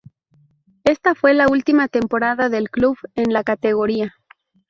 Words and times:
Esta 0.83 1.13
fue 1.13 1.35
la 1.35 1.47
última 1.47 1.87
temporada 1.87 2.49
del 2.49 2.71
club 2.71 2.97
en 3.13 3.31
la 3.31 3.43
categoría. 3.43 4.15